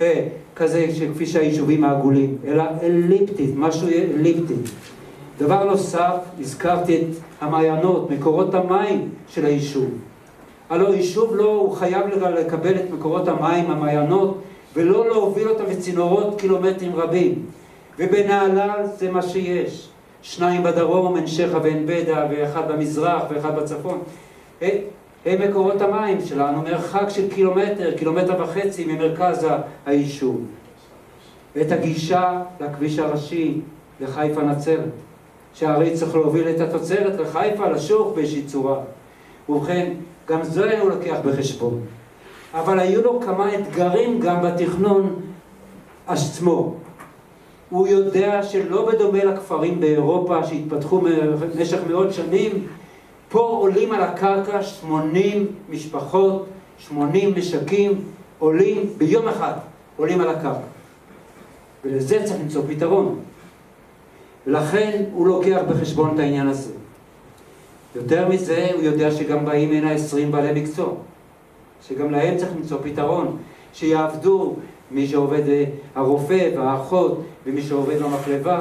[0.00, 4.54] אה, כזה כפי שהיישובים העגולים, אלא אליפטית, משהו אליפטי.
[5.38, 7.06] דבר נוסף, הזכרתי את
[7.40, 9.90] המעיינות, מקורות המים של היישוב.
[10.70, 14.42] הלוא יישוב לא, הוא חייב לקבל את מקורות המים, המעיינות,
[14.76, 17.46] ולא להוביל אותם בצינורות קילומטרים רבים.
[17.98, 19.88] ובנהלל זה מה שיש.
[20.22, 24.02] שניים בדרום, עין שכה ועין בדה, ואחד במזרח ואחד בצפון.
[25.26, 29.46] הם מקורות המים שלנו, מרחק של קילומטר, קילומטר וחצי ממרכז
[29.86, 30.40] היישוב.
[31.60, 33.60] את הגישה לכביש הראשי,
[34.00, 34.90] לחיפה נצרת.
[35.54, 38.80] שהרי צריך להוביל את התוצרת לחיפה, לשוק באיזושהי צורה.
[39.48, 39.92] ובכן,
[40.28, 41.80] גם זה הוא לוקח בחשבון.
[42.54, 45.16] אבל היו לו כמה אתגרים גם בתכנון
[46.06, 46.74] עצמו.
[47.70, 52.66] הוא יודע שלא בדומה לכפרים באירופה שהתפתחו במשך מאות שנים,
[53.32, 56.46] פה עולים על הקרקע 80 משפחות,
[56.78, 58.04] 80 משקים,
[58.38, 59.52] עולים ביום אחד,
[59.96, 60.66] עולים על הקרקע.
[61.84, 63.18] ולזה צריך למצוא פתרון.
[64.46, 66.72] ולכן הוא לוקח בחשבון את העניין הזה.
[67.96, 70.94] יותר מזה, הוא יודע שגם באים הנה עשרים בעלי מקצוע,
[71.88, 73.36] שגם להם צריך למצוא פתרון,
[73.72, 74.56] שיעבדו
[74.90, 75.64] מי שעובד אה,
[75.94, 78.60] הרופא והאחות ומי שעובד במחלבה,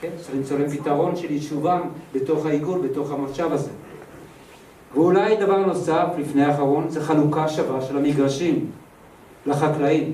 [0.00, 1.80] כן, צריך למצוא להם פתרון של יישובם
[2.14, 3.70] בתוך העיגול, בתוך המושב הזה.
[4.94, 8.70] ואולי דבר נוסף, לפני האחרון, זה חלוקה שווה של המגרשים
[9.46, 10.12] לחקלאים.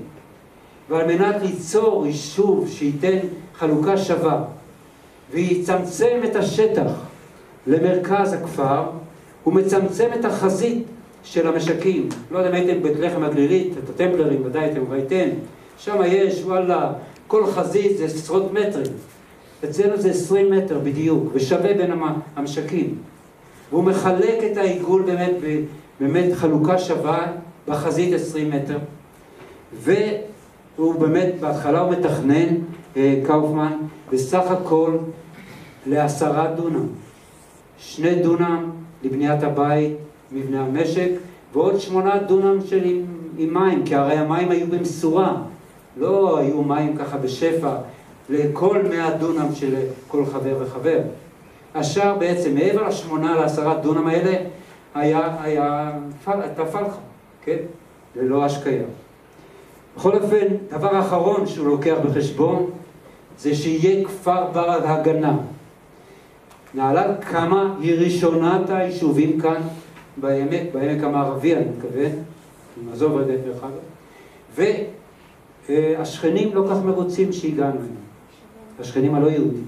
[0.89, 3.17] ועל מנת ליצור יישוב שייתן
[3.55, 4.43] חלוקה שווה
[5.31, 6.91] ויצמצם את השטח
[7.67, 8.83] למרכז הכפר,
[9.43, 10.83] הוא מצמצם את החזית
[11.23, 12.09] של המשקים.
[12.31, 15.29] לא יודע אם הייתם בית לחם הגלילית, את הטמפלרים, ודאי אתם ראיתם.
[15.77, 16.93] שם יש, וואלה,
[17.27, 18.93] כל חזית זה עשרות מטרים.
[19.63, 21.91] אצלנו זה עשרים מטר בדיוק, ושווה בין
[22.35, 22.97] המשקים.
[23.69, 25.35] והוא מחלק את העיגול באמת,
[25.99, 27.27] באמת חלוקה שווה
[27.67, 28.77] בחזית עשרים מטר.
[29.83, 32.55] והוא באמת, בהתחלה הוא מתכנן,
[32.97, 33.73] אה, קאופמן,
[34.11, 34.97] בסך הכל
[35.85, 36.87] לעשרה דונם.
[37.77, 38.69] שני דונם
[39.03, 39.93] לבניית הבית,
[40.31, 41.09] מבנה המשק,
[41.53, 43.05] ועוד שמונה דונם של עם,
[43.37, 45.35] עם מים, כי הרי המים היו במשורה,
[45.97, 47.75] לא היו מים ככה בשפע
[48.29, 49.75] לכל מאה דונם של
[50.07, 50.99] כל חבר וחבר.
[51.75, 54.37] השאר בעצם, מעבר לשמונה לעשרה דונם האלה,
[54.95, 55.91] היה, היה,
[56.27, 56.97] הייתה פלחה,
[57.43, 57.57] כן?
[58.15, 58.83] ללא השקיה.
[59.97, 62.71] בכל אופן, דבר אחרון שהוא לוקח בחשבון,
[63.39, 65.37] זה שיהיה כפר בר הגנה.
[66.73, 69.61] נהלל קמה, היא ראשונת היישובים כאן
[70.17, 72.11] בעמק, בעמק המערבי אני מתכוון,
[72.81, 74.67] עם עזוב רגע דרך אגב,
[75.69, 78.06] והשכנים לא כך מרוצים שהגענו אליהם,
[78.79, 79.65] השכנים הלא יהודים.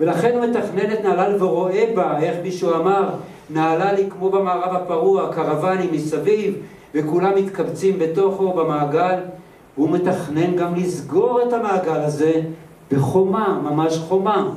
[0.00, 3.08] ולכן הוא מתכנן את נהלל ורואה בה, איך מישהו אמר,
[3.50, 6.54] נהלל היא כמו במערב הפרוע, קרוונים מסביב,
[6.94, 9.18] וכולם מתקבצים בתוכו במעגל.
[9.74, 12.40] הוא מתכנן גם לסגור את המעגל הזה
[12.92, 14.50] בחומה, ממש חומה.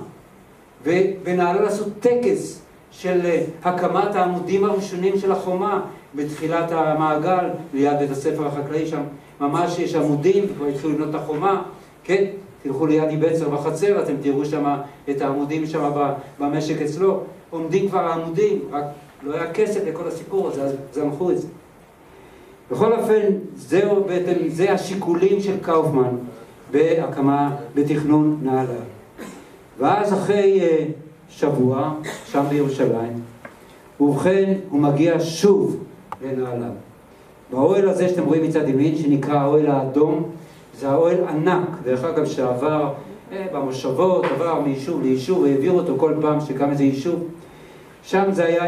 [0.84, 5.82] ובנהלל עשו טקס של אה, הקמת העמודים הראשונים של החומה
[6.16, 9.02] בתחילת המעגל, ליד בית הספר החקלאי שם,
[9.42, 11.62] ממש יש עמודים, כבר התחילו לבנות את החומה,
[12.04, 12.24] כן?
[12.64, 14.76] תלכו ליד איבצר בחצר, אתם תראו שם
[15.10, 15.92] את העמודים שם
[16.40, 18.84] במשק אצלו, עומדים כבר העמודים, רק
[19.24, 21.48] לא היה כסף לכל הסיפור הזה, אז זנחו את זה.
[22.72, 23.22] בכל אופן,
[23.56, 26.18] זהו בעצם, זה השיקולים של קאופמן
[26.72, 28.84] בהקמה, בתכנון נהלל.
[29.80, 30.92] ואז אחרי uh,
[31.30, 31.94] שבוע,
[32.26, 33.22] שם בירושלים,
[34.02, 35.84] ובכן הוא מגיע שוב
[36.22, 36.72] לנהלל.
[37.52, 40.30] באוהל הזה שאתם רואים מצד ימין, שנקרא האוהל האדום,
[40.80, 42.94] זה האוהל ענק, דרך אגב שעבר
[43.32, 47.24] אה, במושבות, עבר מיישוב ליישוב, והעבירו אותו כל פעם שקם איזה יישוב.
[48.04, 48.64] שם זה היה,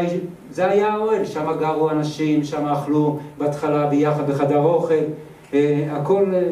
[0.50, 4.94] זה היה האוהל, שם גרו אנשים, שם אכלו בהתחלה ביחד בחדר אוכל,
[5.54, 6.42] אה, הכל, אה,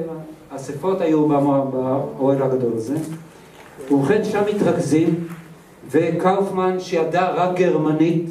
[0.57, 2.97] אספות היו באוהל הגדול הזה.
[3.91, 5.27] ובכן שם מתרכזים,
[5.91, 8.31] וקאופמן שידע רק גרמנית,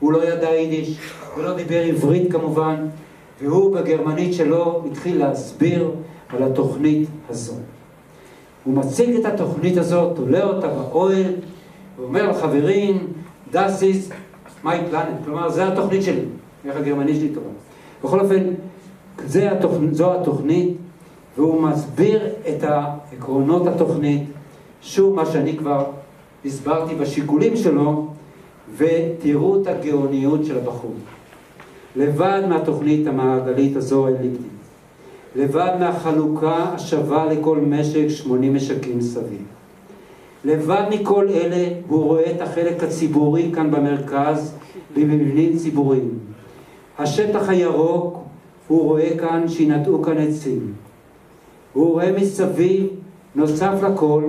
[0.00, 0.98] הוא לא ידע יידיש,
[1.36, 2.86] ולא דיבר עברית כמובן,
[3.42, 5.90] והוא בגרמנית שלו התחיל להסביר
[6.36, 7.56] על התוכנית הזאת.
[8.64, 11.32] הוא מציג את התוכנית הזאת, תולה אותה באוהל,
[11.98, 13.12] ואומר לחברים,
[13.52, 14.12] das ist
[14.64, 16.24] my planet, כלומר, זו התוכנית שלי,
[16.64, 17.46] איך הגרמנית שלי טובה.
[18.04, 18.42] בכל אופן,
[19.34, 20.76] התוכנית, זו התוכנית,
[21.36, 22.64] והוא מסביר את
[23.12, 24.22] עקרונות התוכנית,
[24.82, 25.84] שוב מה שאני כבר
[26.44, 28.08] הסברתי בשיקולים שלו,
[28.76, 30.94] ותראו את הגאוניות של הבחור.
[31.96, 34.53] לבד מהתוכנית המעגלית הזו אליפטית,
[35.34, 39.42] לבד מהחלוקה השווה לכל משק 80 משקים סביב.
[40.44, 44.54] לבד מכל אלה הוא רואה את החלק הציבורי כאן במרכז
[44.96, 46.18] במבנים ציבוריים.
[46.98, 48.18] השטח הירוק
[48.68, 50.72] הוא רואה כאן שינטעו כאן עצים.
[51.72, 52.86] הוא רואה מסביב,
[53.34, 54.24] נוסף לכל,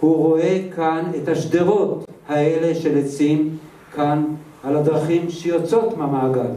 [0.00, 3.56] הוא רואה כאן את השדרות האלה של עצים
[3.94, 4.24] כאן
[4.64, 6.50] על הדרכים שיוצאות מהמעגל.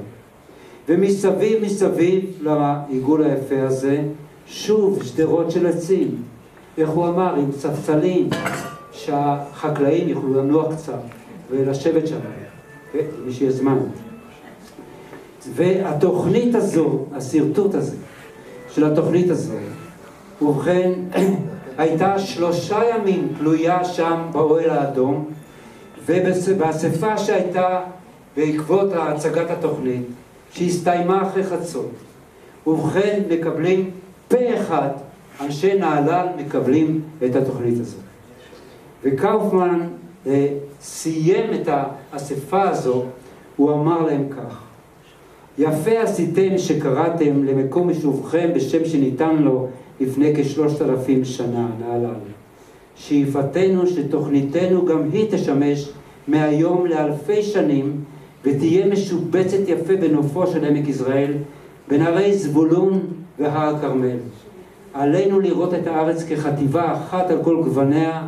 [0.90, 4.04] ומסביב מסביב לעיגול היפה הזה,
[4.48, 6.24] שוב שדרות של עצים.
[6.78, 7.36] איך הוא אמר?
[7.36, 8.30] עם ספסלים,
[8.92, 11.00] שהחקלאים יוכלו לנוח קצת
[11.52, 12.20] ולשבת שם,
[12.94, 13.00] כן?
[13.26, 13.78] מי שיש זמן.
[15.54, 17.96] והתוכנית הזו, השרטוט הזה,
[18.70, 19.54] של התוכנית הזו,
[20.42, 20.92] ובכן,
[21.78, 25.26] הייתה שלושה ימים תלויה שם באוהל האדום,
[26.06, 27.82] ובאספה שהייתה
[28.38, 30.06] בעקבות הצגת התוכנית,
[30.58, 31.92] שהסתיימה אחרי חצות.
[32.68, 33.90] ובכן, מקבלים
[34.28, 34.90] פה אחד,
[35.42, 38.00] אנשי נהלל מקבלים את התוכנית הזאת.
[39.04, 39.88] וקאופמן
[40.28, 40.48] אה,
[40.82, 41.70] סיים את
[42.12, 43.04] האספה הזו,
[43.56, 44.64] הוא אמר להם כך:
[45.58, 49.68] יפה עשיתם שקראתם למקום משובכם בשם שניתן לו
[50.00, 52.16] לפני כשלושת אלפים שנה, נהלל.
[52.96, 55.90] שאיפתנו שתוכניתנו גם היא תשמש
[56.28, 58.04] מהיום לאלפי שנים
[58.48, 61.34] ותהיה משובצת יפה בנופו של עמק יזרעאל,
[61.88, 63.08] בין הרי זבולון
[63.40, 64.18] והר הכרמל.
[64.94, 68.28] עלינו לראות את הארץ כחטיבה אחת על כל גווניה,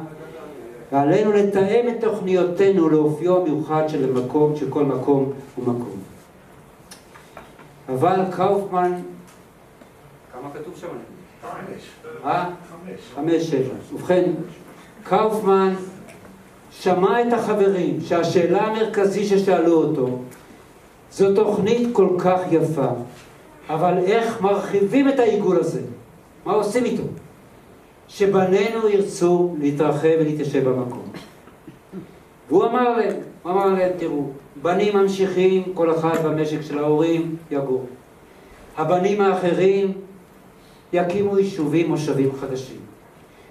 [0.92, 5.98] ועלינו לתאם את תוכניותינו לאופיו המיוחד של מקום, של כל מקום ומקום.
[7.90, 8.92] אבל קאופמן,
[10.34, 10.88] כמה כתוב שם?
[12.26, 12.50] אה?
[13.16, 13.74] חמש, שבע.
[13.94, 14.32] ובכן,
[15.04, 15.74] קאופמן
[16.80, 20.20] שמע את החברים שהשאלה המרכזית ששאלו אותו
[21.12, 22.88] זו תוכנית כל כך יפה,
[23.70, 25.82] אבל איך מרחיבים את העיגול הזה?
[26.46, 27.04] מה עושים איתו?
[28.08, 31.04] שבנינו ירצו להתרחב ולהתיישב במקום.
[32.50, 34.30] והוא אמר להם, הוא אמר להם, תראו,
[34.62, 37.86] בנים ממשיכים, כל אחד במשק של ההורים יגור.
[38.78, 39.94] הבנים האחרים
[40.94, 42.89] יקימו יישובים, מושבים חדשים.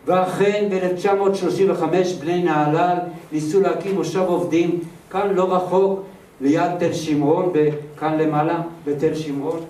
[0.09, 1.85] ואכן ב-1935
[2.21, 2.97] בני נהלל
[3.33, 6.01] ניסו להקים מושב עובדים כאן לא רחוק
[6.41, 7.53] ליד תל שמרון,
[7.99, 9.61] כאן למעלה בתל שמרון,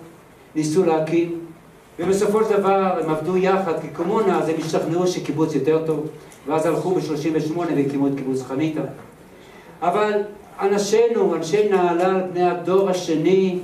[0.55, 1.39] ניסו להקים
[1.99, 6.07] ובסופו של דבר הם עבדו יחד כקומונה, אז הם השתכנעו שקיבוץ יותר טוב
[6.47, 8.81] ואז הלכו ב-38 והקימו את קיבוץ חניתה.
[9.81, 10.21] אבל
[10.61, 13.59] אנשינו, אנשי נהלל, בני הדור השני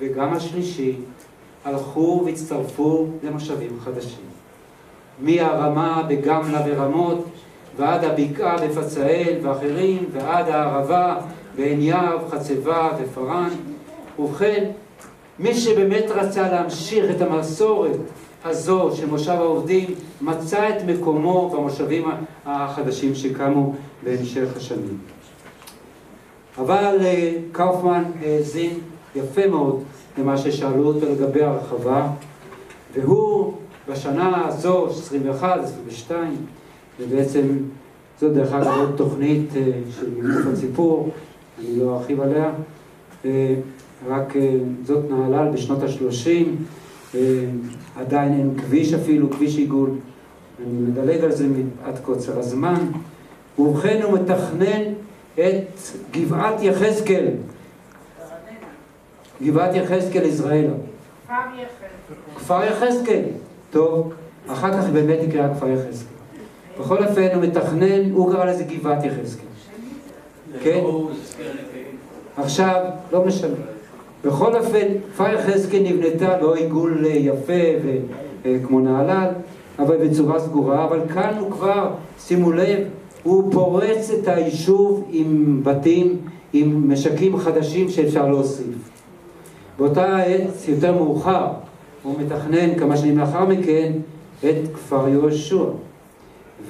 [0.00, 0.94] וגם השלישי
[1.64, 4.28] הלכו והצטרפו למושבים חדשים
[5.20, 7.24] מהרמה בגמלה ורמות
[7.76, 11.16] ועד הבקעה בפצאל ואחרים ועד הערבה
[11.56, 13.50] בעין יהב, חצבה ופארן
[14.18, 14.70] ובכן
[15.38, 17.98] מי שבאמת רצה להמשיך את המסורת
[18.44, 22.04] הזו של מושב העובדים מצא את מקומו במושבים
[22.46, 24.98] החדשים שקמו בהמשך השנים.
[26.58, 28.78] אבל אה, קאופמן האזין
[29.16, 29.82] יפה מאוד
[30.18, 32.08] למה ששאלו אותו לגבי הרחבה
[32.94, 33.52] והוא
[33.90, 36.36] בשנה הזו, 21, 22,
[37.00, 37.46] ובעצם
[38.20, 39.62] זו דרך אגב עוד תוכנית אה,
[40.00, 41.10] של מגוף הציפור,
[41.58, 42.50] אני לא ארחיב עליה,
[43.24, 43.54] אה,
[44.08, 47.16] רק אה, זאת נהלל בשנות ה-30,
[47.96, 49.90] עדיין אין כביש אפילו, כביש עיגול,
[50.58, 52.86] אני מדלג על זה מפאת קוצר הזמן,
[53.58, 54.82] ובכן הוא מתכנן
[55.34, 55.78] את
[56.12, 57.26] גבעת יחזקאל,
[59.42, 60.74] גבעת יחזקאל יזרעאלה.
[62.36, 63.22] כפר יחזקאל.
[63.70, 64.12] טוב,
[64.48, 66.18] אחר כך באמת נקרא כפר יחזקאל.
[66.80, 69.46] בכל אופן הוא מתכנן, הוא קרא לזה גבעת יחזקאל.
[70.62, 70.80] כן?
[72.36, 73.54] עכשיו, לא משנה.
[74.24, 77.52] בכל אופן, כפר יחזקאל נבנתה לא עיגול יפה
[78.44, 79.28] וכמו נהלל,
[79.78, 82.78] אבל בצורה סגורה, אבל כאן הוא כבר, שימו לב,
[83.22, 86.16] הוא פורץ את היישוב עם בתים,
[86.52, 88.90] עם משקים חדשים שאפשר להוסיף.
[89.78, 91.46] באותה עת, יותר מאוחר,
[92.02, 93.92] הוא מתכנן כמה שנים לאחר מכן
[94.44, 95.64] את כפר יהושע.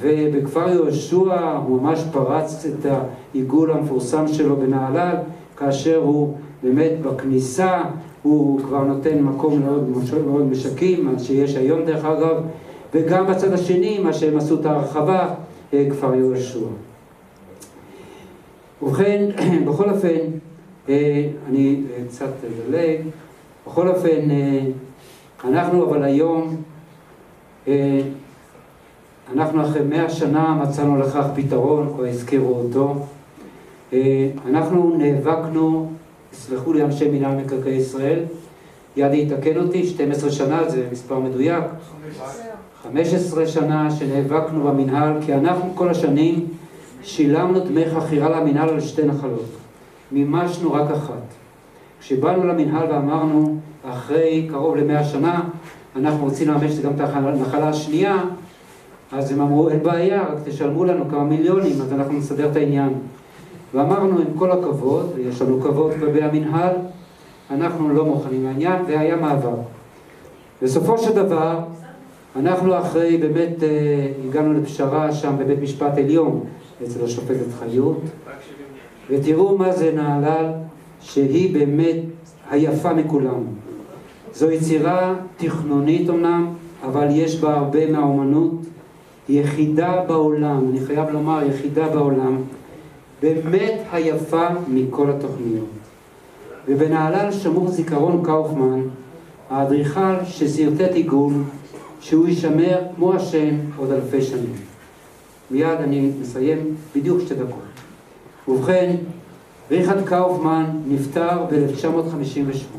[0.01, 5.17] ובכפר יהושע הוא ממש פרץ את העיגול המפורסם שלו בנהלל,
[5.57, 7.83] כאשר הוא באמת בכניסה,
[8.23, 9.91] הוא כבר נותן מקום מאוד,
[10.27, 12.37] מאוד משקים, מה שיש היום דרך אגב,
[12.95, 15.35] וגם בצד השני, מה שהם עשו את ההרחבה,
[15.75, 16.67] אה, כפר יהושע.
[18.83, 19.25] ובכן,
[19.67, 20.19] בכל אופן,
[20.89, 23.01] אה, אני קצת אדלג,
[23.67, 24.61] בכל אופן, אה,
[25.45, 26.57] אנחנו אבל היום,
[27.69, 28.01] אה,
[29.33, 32.95] אנחנו אחרי מאה שנה מצאנו לכך פתרון, כבר הזכירו אותו.
[33.93, 35.91] אה, אנחנו נאבקנו,
[36.33, 38.19] סלחו לי אנשי מינהל מקרקעי ישראל,
[38.97, 41.65] ידי יתקן אותי, 12 שנה זה מספר מדויק.
[42.83, 46.47] 15 שנה שנאבקנו במינהל, כי אנחנו כל השנים
[47.03, 49.49] שילמנו דמי חכירה למינהל על שתי נחלות.
[50.13, 51.38] מימשנו רק אחת.
[52.01, 55.43] כשבאנו למינהל ואמרנו, אחרי קרוב למאה שנה,
[55.97, 58.21] אנחנו רוצים לממש גם את הנחלה השנייה,
[59.13, 62.93] אז הם אמרו, אין בעיה, רק תשלמו לנו כמה מיליונים, אז אנחנו נסדר את העניין.
[63.75, 66.73] ואמרנו, עם כל הכבוד, ויש לנו כבוד כלפי המנהל,
[67.51, 69.55] אנחנו לא מוכנים לעניין, והיה מעבר.
[70.63, 71.59] בסופו של דבר,
[72.37, 76.41] אנחנו אחרי, באמת, אה, הגענו לפשרה שם בבית משפט עליון,
[76.85, 78.01] אצל השופטת חיות,
[79.11, 80.47] ותראו מה זה נהלל,
[81.01, 81.97] שהיא באמת
[82.51, 83.43] היפה מכולם.
[84.35, 86.47] זו יצירה תכנונית אמנם,
[86.85, 88.53] אבל יש בה הרבה מהאומנות.
[89.29, 92.37] יחידה בעולם, אני חייב לומר, יחידה בעולם,
[93.23, 95.69] באמת היפה מכל התוכניות.
[96.69, 98.81] ובנהלל שמור זיכרון קאופמן,
[99.51, 101.33] האדריכל ששרטט עיגול,
[102.01, 104.53] שהוא יישמר כמו השם עוד אלפי שנים.
[105.51, 107.63] מיד אני מסיים בדיוק שתי דקות.
[108.49, 108.97] ובכן,
[109.71, 112.79] ריכרד קאופמן נפטר ב-1958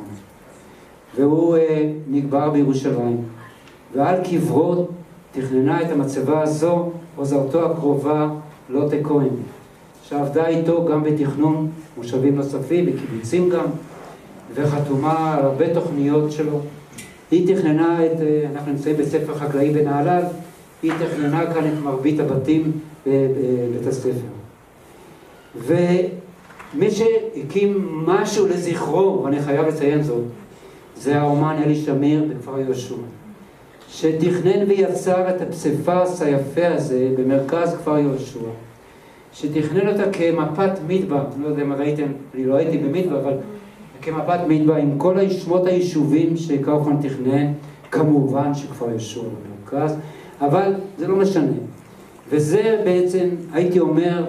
[1.15, 1.59] והוא uh,
[2.09, 3.17] נקבר בירושלים
[3.95, 4.87] ועל קברו
[5.31, 8.29] תכננה את המצבה הזו, עוזרתו הקרובה
[8.69, 9.29] לוטה כהן,
[10.03, 13.65] שעבדה איתו גם בתכנון מושבים נוספים, בקיבוצים גם,
[14.53, 16.59] וחתומה על הרבה תוכניות שלו.
[17.31, 20.23] היא תכננה את, אה, אנחנו נמצאים בספר חקלאי בנהלל,
[20.83, 22.71] היא תכננה כאן את מרבית הבתים
[23.07, 24.27] בבית הספר.
[26.75, 30.23] ומי שהקים משהו לזכרו, ואני חייב לציין זאת,
[30.97, 32.95] זה האומן אלי שמיר בכפר יהושע,
[33.89, 38.39] שתכנן ויצר את הפסיפס היפה הזה במרכז כפר יהושע,
[39.33, 43.33] שתכנן אותה כמפת מדבר, לא יודע אם ראיתם, אני לא הייתי במדבר, אבל
[44.01, 47.51] כמפת מדבר עם כל שמות היישובים שקאופמן תכנן,
[47.91, 49.95] כמובן שכפר יהושע במרכז,
[50.41, 51.51] אבל זה לא משנה.
[52.29, 54.23] וזה בעצם, הייתי אומר,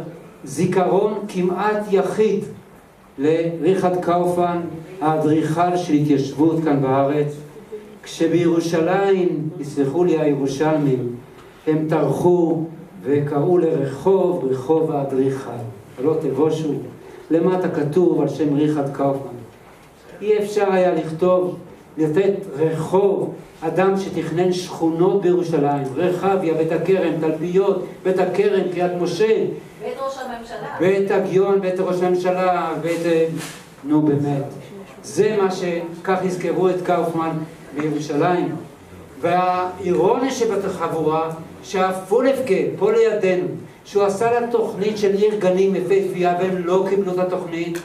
[0.45, 2.45] זיכרון כמעט יחיד
[3.19, 4.61] לריכרד קאופן,
[5.01, 7.37] האדריכל של התיישבות כאן בארץ,
[8.03, 11.17] כשבירושלים, יסלחו לי הירושלמים,
[11.67, 12.65] הם טרחו
[13.03, 15.51] וקראו לרחוב רחוב האדריכל,
[15.99, 16.73] ולא תבושו,
[17.31, 19.41] למטה כתוב על שם ריכרד קאופמן.
[20.23, 21.57] אי אפשר היה לכתוב,
[21.99, 29.45] לתת רחוב, אדם שתכנן שכונות בירושלים, רחביה, בית הכרם, תלפיות, בית הכרם, קריית משה,
[29.83, 30.77] בית ראש הממשלה.
[30.81, 33.07] בית הגיון, בית ראש הממשלה, בית...
[33.07, 33.27] אה,
[33.85, 34.45] נו באמת.
[35.03, 37.37] זה מה שכך יזכרו את קאופמן
[37.75, 38.57] בירושלים.
[39.21, 41.31] והאירוניה שבחבורה,
[41.63, 43.47] שהפולפקה, פה לידינו,
[43.85, 47.79] שהוא עשה לה תוכנית של עיר גנים יפהפייה והם לא קיבלו את התוכנית,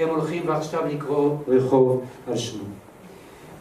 [0.00, 2.64] הם הולכים ועכשיו לקרוא רחוב על שמו.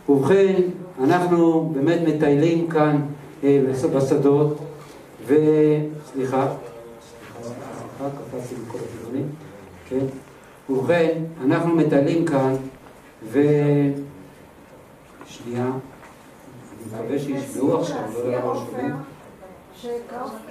[0.09, 0.61] ובכן,
[1.03, 3.01] אנחנו באמת מטיילים כאן
[3.43, 3.61] אה,
[3.95, 4.57] בשדות,
[7.97, 9.27] קפצתי מכל הכיוונים,
[9.89, 10.05] כן?
[10.69, 12.55] ובכן, אנחנו מטיילים כאן,
[13.23, 13.41] ו...
[15.27, 18.95] שנייה, אני מקווה שישמעו עכשיו, לא יודע למה שומעים.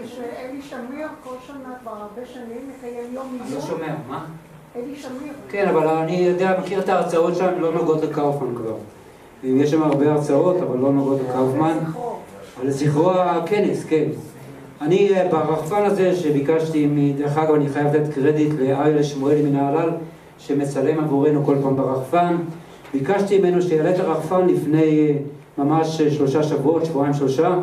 [0.07, 3.61] שאלי שמיר כל שנה כבר הרבה שנים מקיים יום אני לא.
[3.61, 4.25] שומע, מה?
[4.77, 5.33] אלי שמיר.
[5.49, 8.77] כן, אבל אני יודע, מכיר את ההרצאות שם, לא נוגעות לקאופמן כבר.
[9.45, 11.79] יש שם הרבה הרצאות, אבל לא נוגעות לקאופמן.
[12.63, 14.05] על זכרו הכנס, כן.
[14.81, 16.89] אני אה, ברחפן הזה שביקשתי,
[17.19, 19.91] דרך אגב אני חייב לתת קרדיט לאריה שמואלי מנהלל
[20.39, 22.37] שמצלם עבורנו כל פעם ברחפן.
[22.93, 25.15] ביקשתי ממנו שיעלה את הרחפן לפני אה,
[25.65, 27.59] ממש אה, שלושה שבועות, שבועיים שלושה,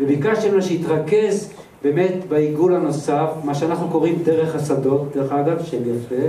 [0.00, 1.52] וביקשתי ממנו שיתרכז
[1.82, 6.24] באמת בעיגול הנוסף, מה שאנחנו קוראים דרך השדות, דרך אגב, שם יפה,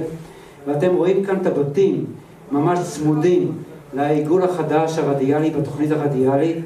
[0.67, 2.05] ואתם רואים כאן את הבתים
[2.51, 3.51] ממש צמודים
[3.93, 6.57] לעיגול החדש הרדיאלי בתוכנית הרדיאלית.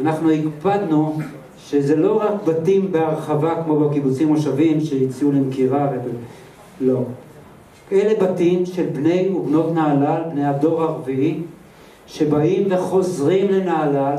[0.00, 1.18] אנחנו הקפדנו
[1.58, 5.88] שזה לא רק בתים בהרחבה כמו בקיבוצים מושבים שהציעו למכירה,
[6.80, 7.02] לא.
[7.92, 11.40] אלה בתים של בני ובנות נהלל, בני הדור הרביעי,
[12.06, 14.16] שבאים וחוזרים לנהלל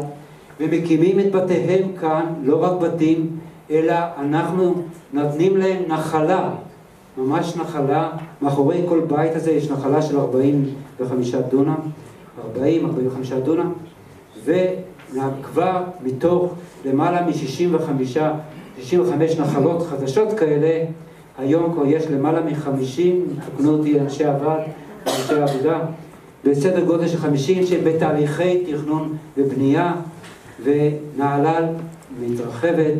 [0.60, 3.28] ומקימים את בתיהם כאן, לא רק בתים,
[3.72, 4.74] אלא אנחנו
[5.14, 6.50] נותנים להם נחלה,
[7.18, 8.10] ממש נחלה,
[8.42, 11.76] מאחורי כל בית הזה יש נחלה של 45 דונם,
[12.56, 13.74] 40-45 דונם,
[14.46, 16.54] וכבר מתוך
[16.86, 18.18] למעלה מ-65
[18.82, 20.86] 65 נחלות חדשות כאלה,
[21.38, 23.02] היום כבר יש למעלה מ-50,
[23.56, 24.62] תקנו אותי אנשי הוועד,
[25.08, 25.80] אנשי העבודה,
[26.46, 29.94] בסדר גודל של 50 שהם בתהליכי תכנון ובנייה,
[30.64, 31.64] ונהלל
[32.22, 32.94] מתרחבת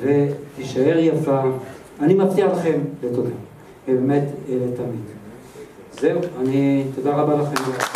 [0.00, 1.40] ותישאר יפה.
[2.00, 3.30] אני מבטיח לכם לתודה,
[3.88, 5.00] באמת אה, לתמיד.
[5.92, 7.89] זהו, אני, תודה רבה לכם.